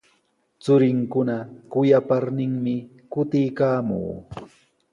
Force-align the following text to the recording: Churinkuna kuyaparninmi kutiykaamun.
Churinkuna 0.61 1.35
kuyaparninmi 1.71 2.75
kutiykaamun. 3.11 4.07